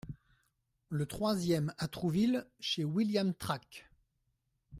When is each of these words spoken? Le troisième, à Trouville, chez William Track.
Le 0.89 1.05
troisième, 1.05 1.75
à 1.77 1.87
Trouville, 1.87 2.47
chez 2.59 2.83
William 2.83 3.35
Track. 3.35 3.87